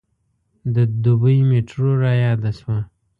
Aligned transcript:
د 0.73 0.75
دبۍ 1.03 1.37
میټرو 1.49 1.91
رایاده 2.03 2.51
شوه. 2.59 2.77